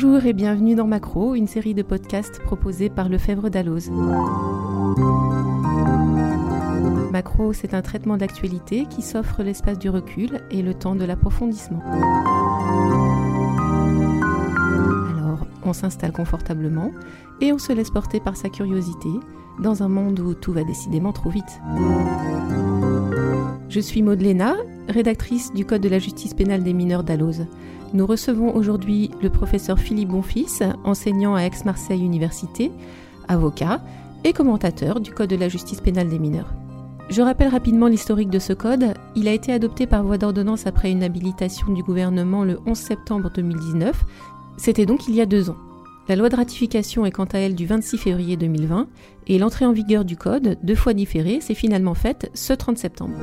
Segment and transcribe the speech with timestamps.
[0.00, 3.90] Bonjour et bienvenue dans Macro, une série de podcasts proposés par Lefebvre Dalloz.
[7.10, 11.82] Macro, c'est un traitement d'actualité qui s'offre l'espace du recul et le temps de l'approfondissement.
[15.16, 16.92] Alors, on s'installe confortablement
[17.40, 19.10] et on se laisse porter par sa curiosité
[19.58, 21.60] dans un monde où tout va décidément trop vite.
[23.68, 24.22] Je suis Maud
[24.88, 27.46] rédactrice du Code de la justice pénale des mineurs d'Alloz.
[27.94, 32.70] Nous recevons aujourd'hui le professeur Philippe Bonfils, enseignant à Aix-Marseille Université,
[33.28, 33.80] avocat
[34.24, 36.52] et commentateur du Code de la justice pénale des mineurs.
[37.08, 38.92] Je rappelle rapidement l'historique de ce code.
[39.16, 43.30] Il a été adopté par voie d'ordonnance après une habilitation du gouvernement le 11 septembre
[43.34, 44.04] 2019.
[44.58, 45.56] C'était donc il y a deux ans.
[46.08, 48.88] La loi de ratification est quant à elle du 26 février 2020
[49.26, 53.14] et l'entrée en vigueur du code, deux fois différée, s'est finalement faite ce 30 septembre.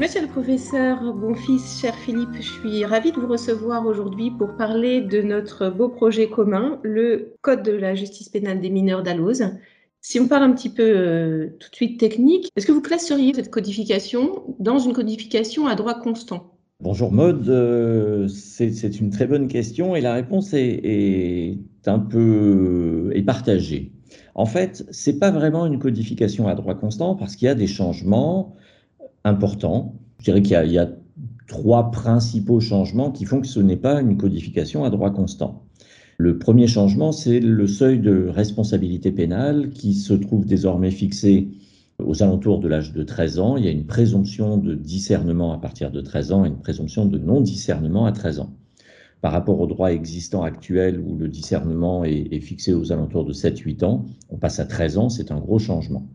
[0.00, 5.00] Monsieur le professeur Bonfils, cher Philippe, je suis ravie de vous recevoir aujourd'hui pour parler
[5.00, 9.42] de notre beau projet commun, le Code de la justice pénale des mineurs d'Alloz.
[10.00, 13.34] Si on parle un petit peu euh, tout de suite technique, est-ce que vous classeriez
[13.34, 16.54] cette codification dans une codification à droit constant?
[16.80, 23.90] Bonjour Maude, euh, c'est une très bonne question et la réponse est, un peu partagée.
[24.36, 27.66] En fait, c'est pas vraiment une codification à droit constant parce qu'il y a des
[27.66, 28.54] changements
[29.24, 29.94] important.
[30.18, 30.90] Je dirais qu'il y, a
[31.46, 35.64] trois principaux changements qui font que ce n'est pas une codification à droit constant.
[36.16, 41.48] Le premier changement, c'est le seuil de responsabilité pénale qui se trouve désormais fixé
[42.04, 43.56] aux alentours de l'âge de 13 ans.
[43.56, 47.06] Il y a une présomption de discernement à partir de 13 ans et une présomption
[47.06, 48.52] de non-discernement à 13 ans.
[49.20, 53.32] Par rapport au droit existant actuel où le discernement est, est fixé aux alentours de
[53.32, 56.06] 7-8 ans, on passe à 13 ans, c'est un gros changement.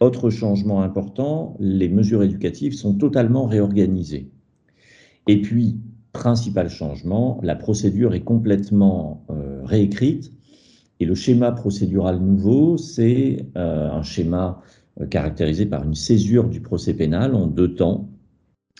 [0.00, 4.30] Autre changement important, les mesures éducatives sont totalement réorganisées.
[5.26, 5.80] Et puis,
[6.12, 10.32] principal changement, la procédure est complètement euh, réécrite
[11.00, 14.62] et le schéma procédural nouveau, c'est euh, un schéma
[15.00, 18.08] euh, caractérisé par une césure du procès pénal en deux temps,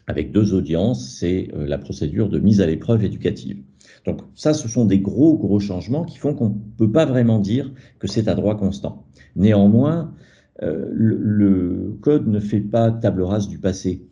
[0.06, 3.62] avec deux audiences, c'est la procédure de mise à l'épreuve éducative.
[4.06, 7.38] Donc ça, ce sont des gros, gros changements qui font qu'on ne peut pas vraiment
[7.38, 9.06] dire que c'est à droit constant.
[9.37, 10.15] Néanmoins,
[10.62, 14.02] euh, le, code ne fait pas table rase du passé.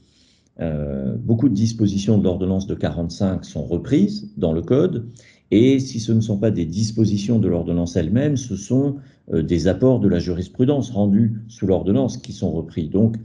[0.60, 5.08] Euh, beaucoup de dispositions de l'ordonnance de 45 sont reprises dans le code,
[5.50, 8.96] et si ce ne sont pas des dispositions de l'ordonnance elle-même, ce sont
[9.32, 12.88] euh, des apports de la jurisprudence rendus sous l'ordonnance qui sont repris.
[12.88, 13.16] Donc,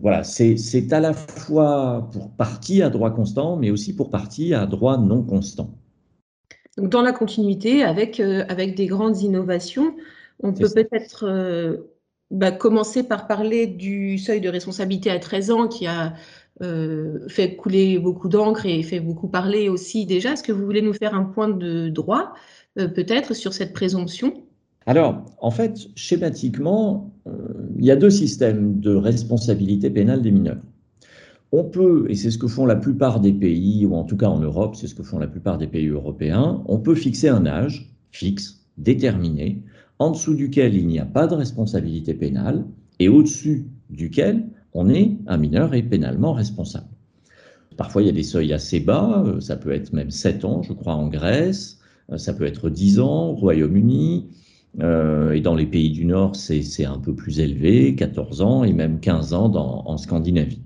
[0.00, 4.64] voilà, c'est à la fois pour partie à droit constant, mais aussi pour partie à
[4.64, 5.74] droit non constant.
[6.78, 9.94] Donc, dans la continuité, avec, avec des grandes innovations,
[10.42, 11.26] on peut peut-être
[12.30, 16.14] bah, commencer par parler du seuil de responsabilité à 13 ans qui a
[16.62, 20.32] euh, fait couler beaucoup d'encre et fait beaucoup parler aussi déjà.
[20.32, 22.34] Est-ce que vous voulez nous faire un point de droit
[22.78, 24.34] euh, peut-être sur cette présomption?
[24.86, 27.32] Alors, en fait, schématiquement, euh,
[27.78, 30.60] il y a deux systèmes de responsabilité pénale des mineurs.
[31.52, 34.28] On peut, et c'est ce que font la plupart des pays, ou en tout cas
[34.28, 37.44] en Europe, c'est ce que font la plupart des pays européens, on peut fixer un
[37.46, 39.62] âge fixe, déterminé,
[40.00, 42.64] en dessous duquel il n'y a pas de responsabilité pénale
[42.98, 46.88] et au-dessus duquel on est un mineur et pénalement responsable.
[47.76, 50.62] Parfois, il y a des seuils assez bas, euh, ça peut être même 7 ans,
[50.62, 51.78] je crois, en Grèce,
[52.10, 54.28] euh, ça peut être 10 ans au Royaume-Uni,
[54.80, 58.72] euh, et dans les pays du Nord, c'est un peu plus élevé, 14 ans et
[58.72, 59.52] même 15 ans
[59.86, 60.62] en Scandinavie.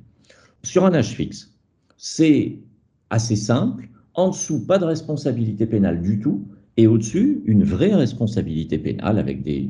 [0.62, 1.53] Sur un âge fixe,
[1.97, 2.59] c'est
[3.11, 6.47] assez simple, en dessous, pas de responsabilité pénale du tout,
[6.77, 9.69] et au-dessus, une vraie responsabilité pénale avec des,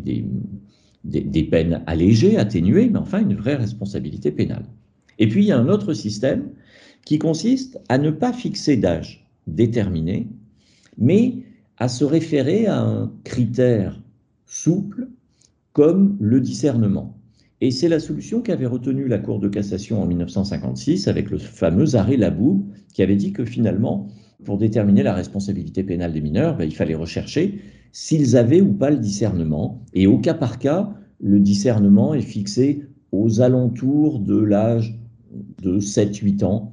[1.05, 4.65] des, peines allégées, atténuées, mais enfin une vraie responsabilité pénale.
[5.19, 6.49] Et puis, il y a un autre système
[7.05, 10.29] qui consiste à ne pas fixer d'âge déterminé,
[10.97, 11.35] mais
[11.77, 14.01] à se référer à un critère
[14.47, 15.09] souple
[15.73, 17.19] comme le discernement.
[17.61, 21.97] Et c'est la solution qu'avait retenue la Cour de cassation en 1956 avec le fameux
[21.97, 24.09] arrêt Laboub qui avait dit que finalement,
[24.45, 27.61] pour déterminer la responsabilité pénale des mineurs, ben, il fallait rechercher
[27.93, 29.85] s'ils avaient ou pas le discernement.
[29.93, 34.99] Et au cas par cas, le discernement est fixé aux alentours de l'âge
[35.63, 36.73] de 7-8 ans.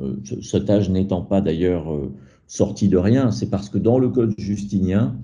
[0.00, 2.12] Euh, cet âge n'étant pas d'ailleurs euh,
[2.46, 5.16] sorti de rien, c'est parce que dans le code justinien,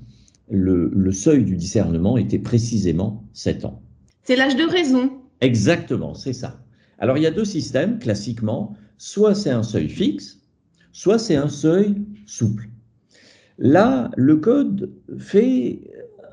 [0.50, 3.82] le, le seuil du discernement était précisément 7 ans.
[4.24, 5.10] C'est l'âge de raison.
[5.40, 6.60] Exactement, c'est ça.
[6.98, 8.74] Alors il y a deux systèmes, classiquement.
[8.96, 10.41] Soit c'est un seuil fixe,
[10.92, 11.96] soit c'est un seuil
[12.26, 12.68] souple.
[13.58, 15.80] Là, le code fait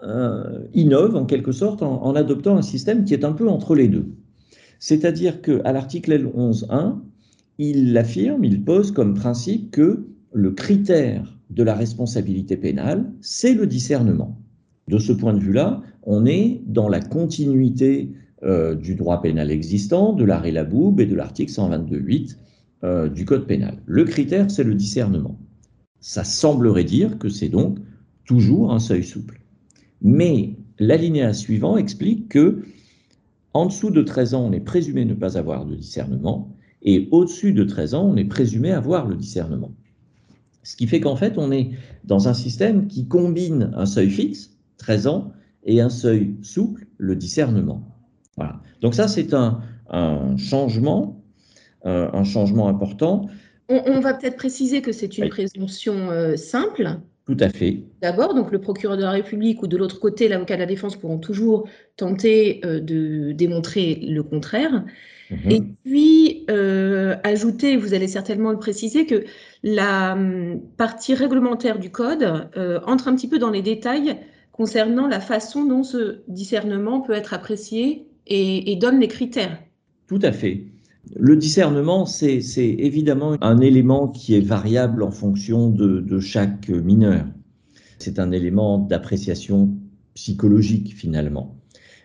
[0.03, 3.87] euh, innove en quelque sorte en, adoptant un système qui est un peu entre les
[3.87, 4.05] deux.
[4.79, 6.99] C'est-à-dire qu'à l'article L11.1,
[7.57, 13.67] il affirme, il pose comme principe que le critère de la responsabilité pénale, c'est le
[13.67, 14.37] discernement.
[14.87, 18.11] De ce point de vue-là, on est dans la continuité
[18.43, 22.37] euh, du droit pénal existant, de l'arrêt Laboub et de l'article 122.8
[22.83, 23.77] euh, du Code pénal.
[23.85, 25.39] Le critère, c'est le discernement.
[25.99, 27.77] Ça semblerait dire que c'est donc
[28.25, 29.41] toujours un seuil souple.
[30.01, 32.63] Mais l'alinéa suivant explique que
[33.53, 37.51] en dessous de 13 ans, on est présumé ne pas avoir de discernement, et au-dessus
[37.51, 39.71] de 13 ans, on est présumé avoir le discernement.
[40.63, 41.71] Ce qui fait qu'en fait, on est
[42.03, 45.33] dans un système qui combine un seuil fixe, 13 ans,
[45.63, 47.83] et un seuil souple, le discernement.
[48.37, 48.61] Voilà.
[48.81, 49.61] Donc ça, c'est un,
[50.37, 51.18] changement,
[51.83, 53.27] un changement important.
[53.69, 56.97] On, va peut-être préciser que c'est une présomption euh, simple.
[57.27, 57.83] Tout à fait.
[58.01, 60.95] D'abord, donc le procureur de la République ou de l'autre côté, l'avocat de la défense
[60.95, 64.83] pourront toujours tenter euh, de démontrer le contraire.
[65.29, 65.51] Mhm.
[65.51, 66.45] Et puis,
[67.23, 69.25] ajouter, vous allez certainement le préciser, que
[69.61, 72.23] la hum, partie réglementaire du code
[72.87, 74.17] entre un petit peu dans les détails
[74.59, 79.57] concernant la façon dont ce discernement peut être apprécié et, donne les critères.
[80.07, 80.65] Tout à fait.
[81.15, 87.25] Le discernement, c'est évidemment un élément qui est variable en fonction de, chaque mineur.
[87.97, 89.75] C'est un élément d'appréciation
[90.13, 91.55] psychologique finalement.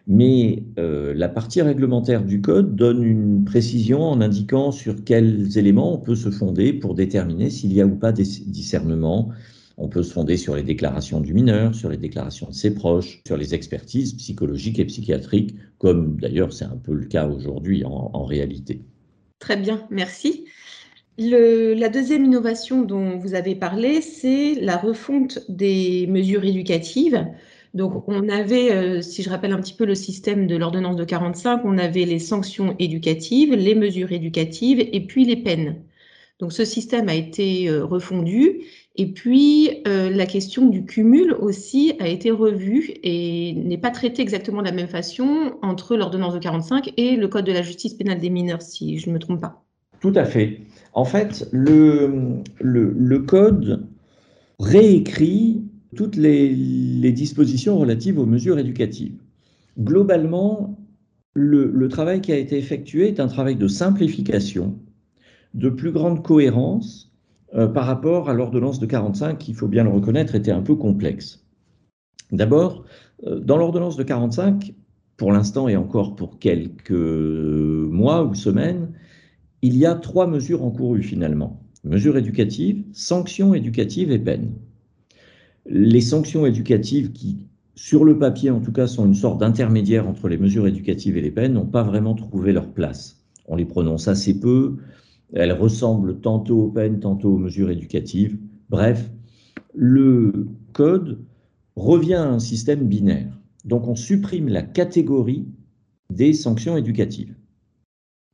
[0.07, 5.95] Mais euh, la partie réglementaire du code donne une précision en indiquant sur quels éléments
[5.95, 9.31] on peut se fonder pour déterminer s'il y a ou pas des discernements,
[9.77, 13.21] on peut se fonder sur les déclarations du mineur, sur les déclaration de ses proches,
[13.27, 18.25] sur les expertises psychologiques et psychiatriques, comme d'ailleurs c'est un peu le cas aujourd'hui en,
[18.25, 18.83] réalité.
[19.39, 20.45] Très bien, merci.
[21.19, 27.27] la deuxième innovation dont vous avez parlé, c'est la refonte des mesures éducatives.
[27.75, 31.05] Donc, on avait, euh, si je rappelle un petit peu le système de l'ordonnance de
[31.05, 35.83] 45, on avait les sanctions éducatives, les mesures éducatives et puis les peines.
[36.41, 38.65] Donc, ce système a été euh, refondu
[38.97, 44.23] et puis, euh, la question du cumul aussi a été revue et n'est pas traitée
[44.23, 47.95] exactement de la même façon entre l'ordonnance de 45 et le Code de la justice
[47.95, 49.65] pénale des mineurs, si je ne me trompe pas.
[50.01, 50.61] Tout à fait.
[50.93, 53.89] En fait, le, Code
[54.61, 55.65] réécrit
[55.97, 56.55] toutes les,
[57.11, 59.17] dispositions relatives aux mesures éducatives.
[59.77, 60.79] Globalement,
[61.33, 64.79] le, le travail qui a été effectué est un travail de simplification,
[65.55, 67.13] de plus grande cohérence
[67.55, 70.63] euh, par rapport à l'ordonnance de 45, qui, il faut bien le reconnaître, était un
[70.63, 71.45] peu complexe.
[72.33, 72.85] D'abord,
[73.27, 74.75] euh, dans l'ordonnance de 45,
[75.17, 78.93] pour l'instant et encore pour quelques mois ou semaines,
[79.63, 81.61] il y a trois mesures encourues finalement.
[81.85, 84.53] Mesures éducatives, sanctions éducatives et peines.
[85.67, 90.29] Les sanctions éducatives qui, sur le papier en tout cas, sont une sorte d'intermédiaire entre
[90.29, 93.23] les mesures éducatives et les peines, n'ont pas vraiment trouvé leur place.
[93.47, 94.77] On les prononce assez peu,
[95.33, 98.39] elle ressemble tantôt aux peines, tantôt aux mesures éducatives.
[98.69, 99.11] Bref,
[99.75, 101.19] le code
[101.77, 103.41] revient à un système binaire.
[103.65, 105.47] Donc on supprime la catégorie
[106.11, 107.35] des sanctions éducatives.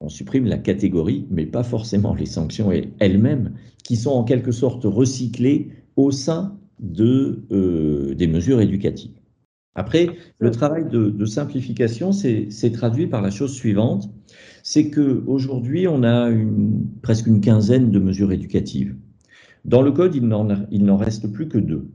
[0.00, 3.54] On supprime la catégorie, mais pas forcément les sanctions elles-mêmes,
[3.84, 6.58] qui sont en quelque sorte recyclées au sein
[6.98, 9.19] euh, des mesures éducatives.
[9.75, 10.08] Après,
[10.38, 14.11] le travail de, simplification s'est traduit par la chose suivante,
[14.62, 16.31] c'est qu'aujourd'hui, on a
[17.03, 18.96] presque une quinzaine de mesures éducatives.
[19.65, 21.89] Dans le code, il n'en reste plus que deux.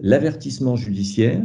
[0.00, 1.42] L'avertissement judiciaire,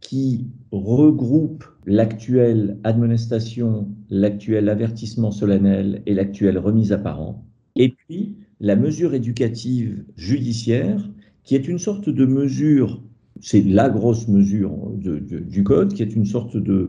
[0.00, 7.44] qui regroupe l'actuelle admonestation, l'actuel avertissement solennel et l'actuelle remise à parents,
[7.74, 11.08] et puis la mesure éducative judiciaire,
[11.42, 13.02] qui est une sorte de mesure
[13.40, 16.88] c'est la grosse mesure du code, qui est une sorte de,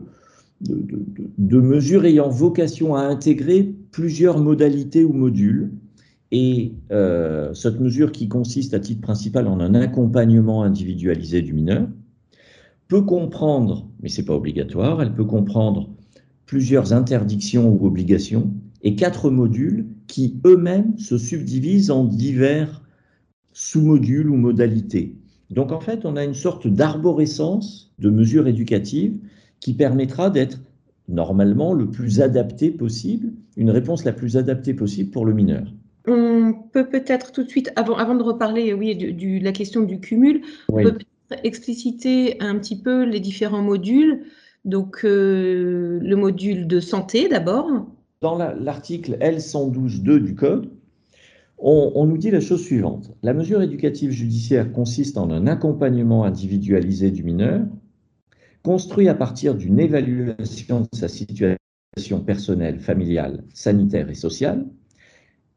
[1.40, 5.70] mesure ayant vocation à intégrer plusieurs modalités ou modules.
[6.32, 11.88] Et euh, cette mesure qui consiste à titre principal en un accompagnement individualisé du mineur
[12.86, 15.90] peut comprendre, mais ce n'est pas obligatoire, elle peut comprendre
[16.46, 18.52] plusieurs interdictions ou obligations
[18.82, 22.82] et quatre modules qui eux-mêmes se subdivisent en divers
[23.52, 25.19] sous-modules ou modalités.
[25.50, 29.18] Donc en fait, on a une sorte d'arborescence de mesures éducatives
[29.58, 30.58] qui permettra d'être
[31.08, 35.64] normalement le plus adapté possible, une réponse la plus adaptée possible pour le mineur.
[36.06, 40.00] On peut peut-être tout de suite, avant, avant de reparler oui, de, la question du
[40.00, 44.24] cumul, on peut peut-être expliciter un petit peu les différents modules.
[44.64, 47.86] Donc euh, le module de santé d'abord.
[48.20, 50.70] Dans l'article L112.2 du Code,
[51.60, 53.12] on, nous dit la chose suivante.
[53.22, 57.66] La mesure éducative judiciaire consiste en un accompagnement individualisé du mineur,
[58.62, 61.56] construit à partir d'une évaluation de sa situation
[62.24, 64.66] personnelle, familiale, sanitaire et sociale,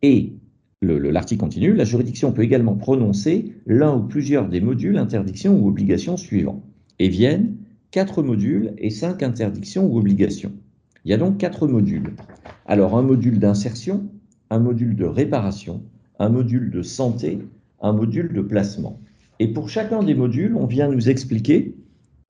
[0.01, 0.33] et
[0.81, 6.17] l'article continue, la juridiction peut également prononcer l'un ou plusieurs des modules, interdictions ou obligations
[6.17, 6.61] suivants.
[6.99, 7.55] Et viennent
[7.91, 10.51] quatre modules et cinq interdictions ou obligations.
[11.05, 12.13] Il y a donc quatre modules.
[12.65, 14.09] Alors un module d'insertion,
[14.53, 15.81] un module de réparation,
[16.19, 17.39] un module de santé,
[17.81, 18.99] un module de placement.
[19.39, 21.75] Et pour chacun des modules, on vient nous expliquer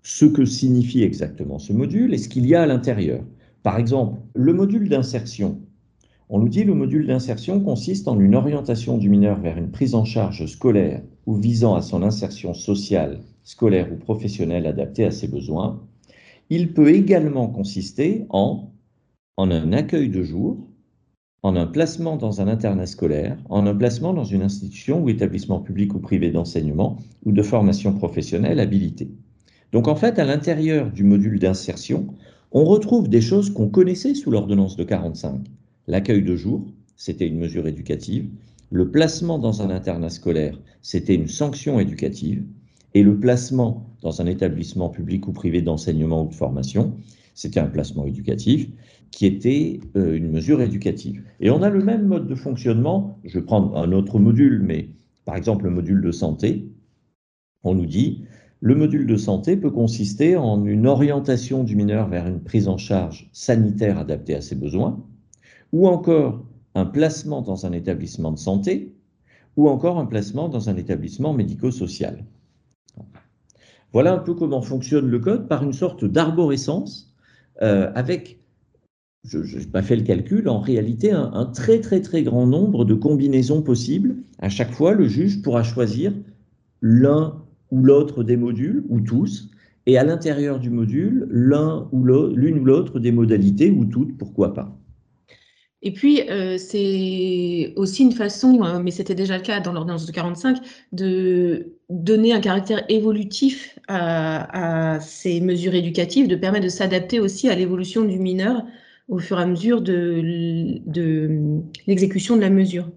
[0.03, 3.22] ce que signifie exactement ce module et ce qu'il y a à l'intérieur.
[3.62, 5.60] Par exemple, le module d'insertion,
[6.30, 9.94] on nous dit le module d'insertion consiste en une orientation du mineur vers une prise
[9.94, 15.27] en charge scolaire ou visant à son insertion sociale, scolaire ou professionnelle adaptée à ses
[15.27, 15.82] besoins.
[16.50, 18.70] Il peut également consister en
[19.38, 20.70] un accueil de jour,
[21.43, 25.59] en un placement dans un internat scolaire, en un placement dans une institution ou établissement
[25.59, 29.12] public ou privé d'enseignement ou de formation professionnelle habilitée.
[29.73, 32.07] Donc en fait, à l'intérieur du module d'insertion,
[32.53, 35.41] on retrouve des choses qu'on connaissait sous l'ordonnance de 45
[35.88, 38.29] L'accueil de jour, c'était une mesure éducative.
[38.71, 42.43] Le placement dans un internat scolaire, c'était une sanction éducative.
[42.93, 46.93] Et le placement dans un établissement public ou privé d'enseignement ou de formation,
[47.33, 48.69] c'était un placement éducatif
[49.11, 51.23] qui était euh, une mesure éducative.
[51.39, 53.19] Et on a le même mode de fonctionnement.
[53.23, 54.89] Je vais prendre un autre module, mais
[55.25, 56.67] par exemple le module de santé.
[57.63, 58.23] On nous dit,
[58.59, 62.77] le module de santé peut consister en une orientation du mineur vers une prise en
[62.77, 65.03] charge sanitaire adaptée à ses besoins,
[65.71, 68.95] ou encore un placement dans un établissement de santé,
[69.57, 72.25] ou encore un placement dans un établissement médico-social.
[73.91, 77.12] Voilà un peu comment fonctionne le code par une sorte d'arborescence
[77.63, 78.39] euh, avec,
[79.24, 82.93] je n'ai pas fait le calcul, en réalité un, très très très grand nombre de
[82.93, 84.15] combinaisons possibles.
[84.39, 86.13] À chaque fois, le juge pourra choisir
[86.82, 87.41] l'un
[87.72, 89.50] ou l'autre des modules, ou tous,
[89.86, 94.53] et à l'intérieur du module, l'un ou l'une ou l'autre des modalités, ou toutes, pourquoi
[94.53, 94.77] pas.
[95.85, 100.05] Et puis, euh, c'est aussi une façon, euh, mais c'était déjà le cas dans l'ordonnance
[100.05, 100.57] de 45,
[100.93, 107.55] de donner un caractère évolutif à, ces mesures éducatives, de permettre de s'adapter aussi à
[107.55, 108.63] l'évolution du mineur
[109.09, 110.21] au fur et à mesure de,
[111.85, 112.89] l'exécution de la mesure.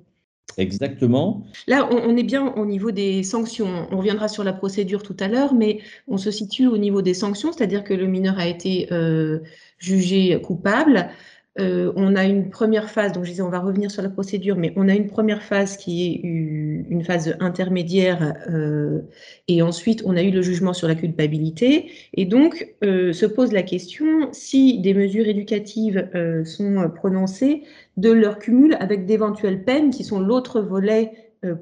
[0.57, 1.45] Exactement.
[1.67, 3.89] Là, on, est bien au niveau des sanctions.
[3.91, 7.15] On reviendra sur la procédure tout à l'heure, mais on se situe au niveau des
[7.15, 9.41] sanctions, c'est-à-dire que le mineur a été euh,
[9.79, 11.11] jugé coupable.
[11.59, 14.57] Euh, on a une première phase, donc je disais on va revenir sur la procédure,
[14.57, 19.01] mais on a une première phase qui est une phase intermédiaire euh,
[19.49, 23.53] et ensuite on a eu le jugement sur la culpabilité et donc euh, se pose
[23.53, 26.09] la question si des mesures éducatives
[26.45, 27.63] sont prononcées
[27.97, 31.13] de leur cumul avec d'éventuelles peines qui sont l'autre volet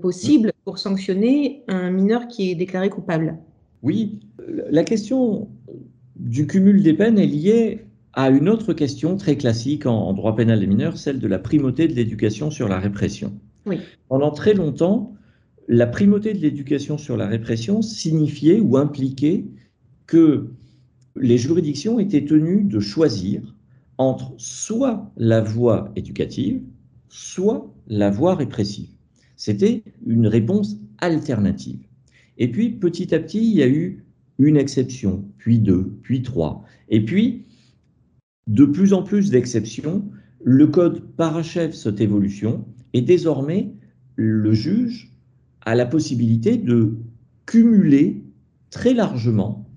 [0.01, 3.37] possible pour sanctionner un mineur qui est déclaré coupable.
[3.83, 4.21] Oui,
[4.71, 5.49] la question
[6.17, 7.84] du cumul des peines est liée
[8.17, 11.89] à une autre question très classique en, droit pénal des mineurs, celle de la primauté
[11.89, 13.33] de l'éducation sur la répression.
[14.09, 15.15] Pendant très longtemps,
[15.69, 19.47] la primauté de l'éducation sur la répression signifiait ou impliquait
[20.07, 20.51] que
[21.17, 23.55] les juridictions étaient tenues de choisir
[23.99, 26.61] entre soit la voie éducative,
[27.09, 28.91] soit la voie répressive.
[29.37, 31.81] C'était une réponse alternative.
[32.39, 34.05] Et puis, petit à petit, il y a eu
[34.39, 36.65] une exception, puis deux, puis trois.
[36.89, 37.45] Et puis,
[38.47, 40.05] de plus en plus d'exceptions,
[40.43, 43.73] le code parachève cette évolution et désormais
[44.17, 45.13] le juge
[45.63, 46.95] a la possibilité de
[47.47, 48.23] cumuler
[48.71, 49.69] très largement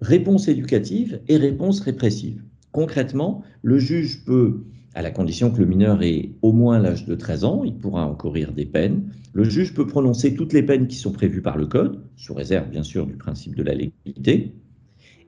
[0.00, 2.42] réponse éducative et réponse répressive.
[2.72, 4.62] Concrètement, le juge peut,
[4.94, 8.06] à la condition que le mineur ait au moins l'âge de 13 ans, il pourra
[8.06, 9.10] encourir des peines.
[9.32, 12.70] Le juge peut prononcer toutes les peines qui sont prévues par le code, sous réserve
[12.70, 14.54] bien sûr du principe de la légalité,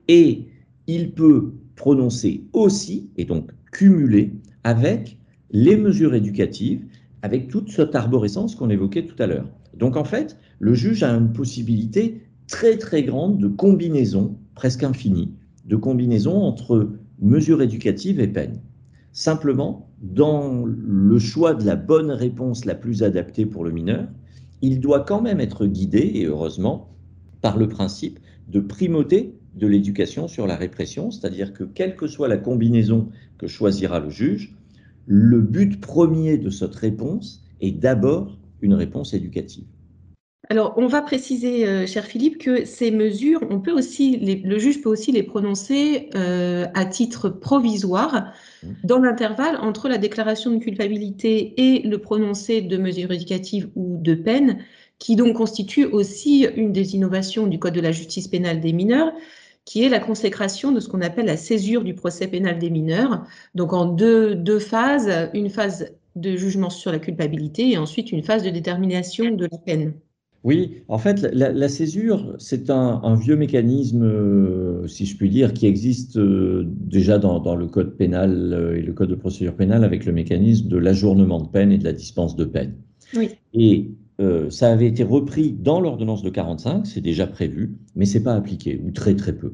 [0.07, 0.47] et
[0.87, 5.17] il peut prononcer aussi, et donc cumuler, avec
[5.49, 6.85] les mesures éducatives,
[7.23, 9.49] avec toute cette arborescence qu'on évoquait tout à l'heure.
[9.75, 15.33] Donc en fait, le juge a une possibilité très très grande de combinaison, presque infinie,
[15.65, 16.87] de combinaison entre
[17.19, 18.61] mesures éducatives et peines.
[19.11, 24.07] Simplement, dans le choix de la bonne réponse la plus adaptée pour le mineur,
[24.61, 26.91] il doit quand même être guidé, et heureusement,
[27.41, 28.19] par le principe
[28.49, 33.47] de primauté de l'éducation sur la répression, c'est-à-dire que quelle que soit la combinaison que
[33.47, 34.55] choisira le juge,
[35.07, 39.65] le but premier de cette réponse est d'abord une réponse éducative.
[40.49, 44.81] Alors, on va préciser, euh, cher Philippe, que ces mesures, on peut aussi, le juge
[44.81, 48.67] peut aussi les prononcer euh, à titre provisoire mmh.
[48.83, 54.13] dans l'intervalle entre la déclaration de culpabilité et le prononcé de mesures éducatives ou de
[54.13, 54.57] peine,
[54.99, 59.13] qui donc constitue aussi une des innovations du Code de la justice pénale des mineurs,
[59.65, 63.25] qui est la consécration de ce qu'on appelle la césure du procès pénal des mineurs.
[63.55, 68.23] Donc en deux, deux phases, une phase de jugement sur la culpabilité et ensuite une
[68.23, 69.93] phase de détermination de la peine.
[70.43, 75.67] Oui, en fait, la, césure, c'est un, vieux mécanisme, euh, si je puis dire, qui
[75.67, 80.03] existe euh, déjà dans, le code pénal euh, et le code de procédure pénale avec
[80.03, 82.73] le mécanisme de l'ajournement de peine et de la dispense de peine.
[83.15, 83.29] Oui.
[83.53, 83.91] Et
[84.49, 88.81] ça avait été repris dans l'ordonnance de 45, c'est déjà prévu, mais c'est pas appliqué,
[88.83, 89.53] ou très très peu.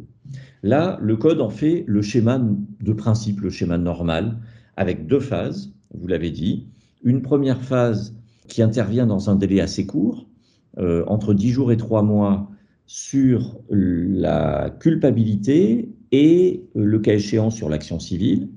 [0.63, 2.41] Là, le code en fait le schéma
[2.81, 4.39] de principe, le schéma normal,
[4.75, 6.67] avec deux phases, vous l'avez dit.
[7.03, 8.15] Une première phase
[8.47, 10.27] qui intervient dans un délai assez court,
[10.77, 12.50] euh, entre 10 jours et 3 mois
[12.86, 18.50] sur la culpabilité et, euh, le cas échéant, sur l'action civile.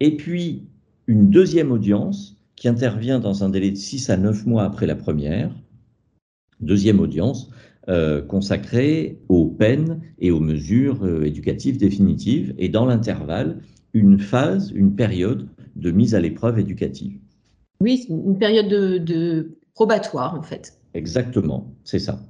[0.00, 0.66] Et puis,
[1.06, 4.94] une deuxième audience qui intervient dans un délai de 6 à 9 mois après la
[4.94, 5.50] première.
[6.60, 7.50] Deuxième audience
[7.88, 12.54] euh, consacrée aux peines et aux mesures éducatives définitives.
[12.58, 13.62] Et dans l'intervalle,
[13.94, 17.18] une phase, une période de mise à l'épreuve éducative.
[17.80, 20.78] Oui, une période de probatoire en fait.
[20.94, 22.22] Exactement, c'est ça.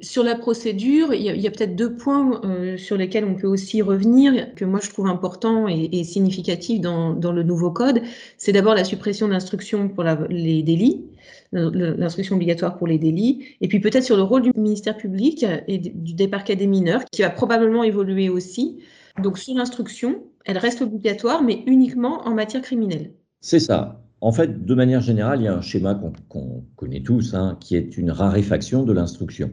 [0.00, 3.82] Sur la procédure, il y a, peut-être deux points euh, sur lesquels on peut aussi
[3.82, 8.02] revenir, que moi je trouve importants et, significatifs dans, le nouveau code.
[8.38, 11.04] C'est d'abord la suppression d'instructions pour les délits,
[11.52, 15.78] l'instruction obligatoire pour les délits, et puis peut-être sur le rôle du ministère public et
[15.78, 18.78] du déparquet des mineurs, qui va probablement évoluer aussi.
[19.22, 23.12] Donc sur l'instruction, elle reste obligatoire, mais uniquement en matière criminelle.
[23.40, 24.02] C'est ça.
[24.22, 25.98] En fait, de manière générale, il y a un schéma
[26.28, 29.50] qu'on connaît tous, hein, qui est une raréfaction de l'instruction.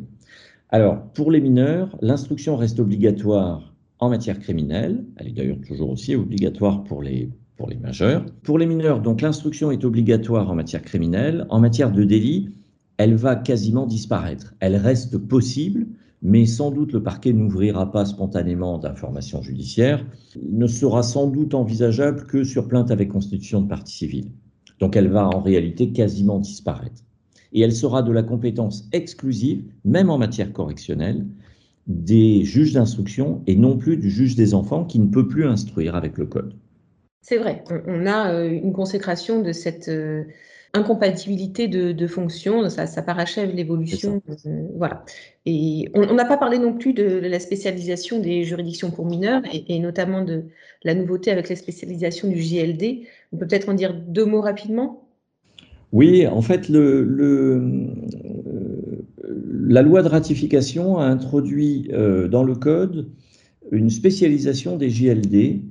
[0.70, 5.06] Alors, pour les mineurs, l'instruction reste obligatoire en matière criminelle.
[5.16, 8.26] Elle est d'ailleurs toujours aussi obligatoire pour les, pour les majeurs.
[8.44, 11.46] Pour les mineurs, donc l'instruction est obligatoire en matière criminelle.
[11.50, 12.50] En matière de délit,
[12.98, 14.54] elle va quasiment disparaître.
[14.60, 15.88] Elle reste possible,
[16.22, 20.06] mais sans doute le parquet n'ouvrira pas spontanément d'informations judiciaires.
[20.44, 24.32] Ne sera sans doute envisageable que sur plainte avec constitution de partie civile.
[24.80, 27.04] Donc elle va en réalité quasiment disparaître.
[27.54, 31.26] Et elle sera de la compétence exclusive, même en matière correctionnelle,
[31.88, 35.96] des juges d'instruction et non plus du juge des enfants qui ne peut plus instruire
[35.96, 36.54] avec le code.
[37.22, 40.24] C'est vrai, on a euh, une consécration de cette euh,
[40.74, 44.22] incompatibilité de, fonctions, ça, parachève l'évolution.
[44.46, 45.04] Euh, voilà.
[45.46, 49.80] Et on n'a pas parlé non plus de, la spécialisation des juridictions pour mineurs et,
[49.80, 50.44] notamment de
[50.84, 53.08] la nouveauté avec la spécialisation du JLD.
[53.32, 55.04] On peut peut-être en dire deux mots rapidement?
[55.94, 57.88] Oui, en fait, le, euh,
[59.68, 63.10] la loi de ratification a introduit euh, dans le code
[63.72, 65.62] une spécialisation des JLD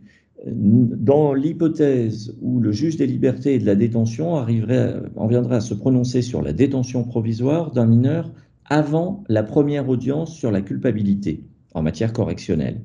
[0.45, 5.75] dans l'hypothèse où le juge des libertés et de la détention en viendrait à se
[5.75, 8.31] prononcer sur la détention provisoire d'un mineur
[8.67, 11.45] avant la première audience sur la culpabilité
[11.75, 12.81] en matière correctionnelle.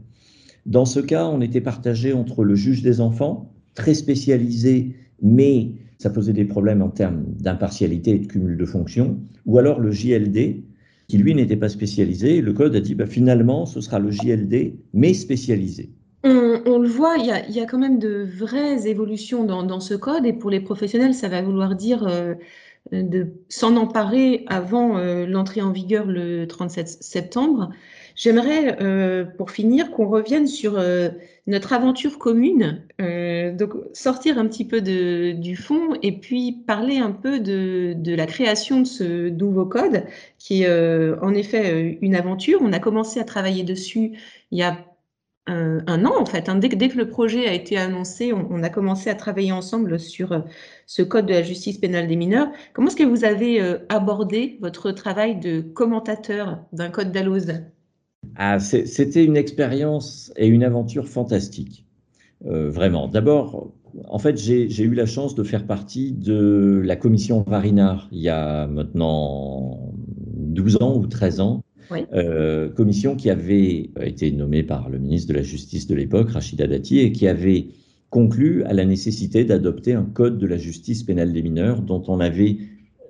[0.66, 6.10] Dans ce cas, on était partagé entre le juge des enfants, très spécialisé, mais ça
[6.10, 10.64] posait des problèmes en termes d'impartialité et de cumul de fonctions, ou alors le JLD,
[11.08, 12.42] qui lui n'était pas spécialisé.
[12.42, 15.92] le code a dit bah, finalement, ce sera le JLD, mais spécialisé.
[17.18, 21.14] Il y, a, quand même de vraies évolutions dans, ce code et pour les professionnels,
[21.14, 22.36] ça va vouloir dire euh,
[22.92, 27.70] de s'en emparer avant euh, l'entrée en vigueur le 37 septembre.
[28.16, 30.80] J'aimerais, euh, pour finir, qu'on revienne sur
[31.48, 37.40] notre aventure commune, donc sortir un petit peu du fond et puis parler un peu
[37.40, 40.04] de, de, la création de ce nouveau code
[40.38, 42.60] qui est en effet une aventure.
[42.62, 44.12] On a commencé à travailler dessus
[44.52, 44.78] il y a
[45.48, 46.50] un, an en fait.
[46.50, 46.56] Hein.
[46.56, 50.40] Dès, que le projet a été annoncé, on, a commencé à travailler ensemble sur euh,
[50.86, 52.50] ce code de la justice pénale des mineurs.
[52.74, 57.54] Comment est-ce que vous avez euh, abordé votre travail de commentateur d'un code d'Alloz?
[58.36, 61.86] Ah, C'était une expérience et une aventure fantastique,
[62.46, 63.08] euh, vraiment.
[63.08, 63.72] D'abord,
[64.08, 68.30] en fait, j'ai eu la chance de faire partie de la commission Varinard il y
[68.30, 69.92] a maintenant
[70.38, 71.64] 12 ans ou 13 ans
[72.14, 76.30] euh, commission qui avait euh, été nommée par le ministre de la Justice de l'époque,
[76.30, 77.68] Rachida Dati, et qui avait
[78.10, 82.20] conclu à la nécessité d'adopter un code de la justice pénale des mineurs dont on
[82.20, 82.58] avait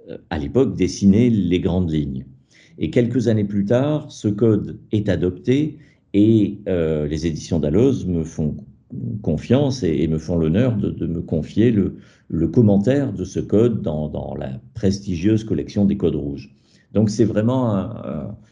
[0.10, 2.26] euh, à l'époque dessiné les grandes lignes.
[2.78, 5.78] Et quelques années plus tard, ce code est adopté
[6.14, 8.58] et les éditions d'Alloz me font
[9.22, 14.36] confiance et, me font l'honneur de, me confier le, commentaire de ce code dans, dans,
[14.36, 16.54] la prestigieuse collection des codes rouges.
[16.94, 17.94] Donc c'est vraiment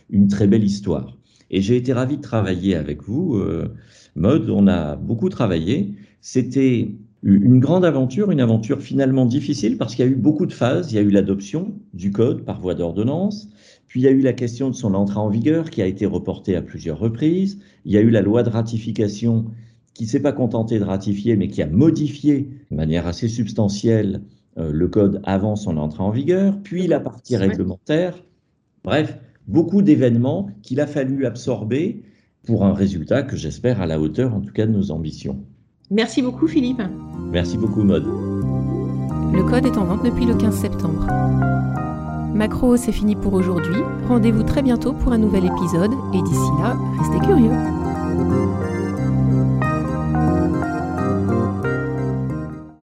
[0.09, 1.17] une très belle histoire.
[1.51, 3.73] Et j'ai été ravi de travailler avec vous, euh,
[4.15, 4.49] Mode.
[4.49, 5.95] On a beaucoup travaillé.
[6.21, 6.91] C'était
[7.23, 10.91] une grande aventure, une aventure finalement difficile parce qu'il y a eu beaucoup de phases.
[10.91, 13.49] Il y a eu l'adoption du code par voie d'ordonnance,
[13.87, 16.05] puis il y a eu la question de son entrée en vigueur qui a été
[16.05, 17.59] reportée à plusieurs reprises.
[17.85, 19.45] Il y a eu la loi de ratification
[19.93, 24.21] qui ne s'est pas contentée de ratifier, mais qui a modifié de manière assez substantielle
[24.57, 28.15] euh, le code avant son entrée en vigueur, puis la partie réglementaire.
[28.83, 32.03] Bref, beaucoup d'événements qu'il a fallu absorber
[32.45, 35.43] pour un résultat que j'espère à la hauteur en tout cas de nos ambitions.
[35.91, 36.81] Merci beaucoup Philippe.
[37.31, 38.05] Merci beaucoup Maude.
[39.33, 41.07] Le code est en vente depuis le 15 septembre.
[42.33, 43.81] Macro, c'est fini pour aujourd'hui.
[44.07, 48.78] Rendez-vous très bientôt pour un nouvel épisode et d'ici là, restez curieux.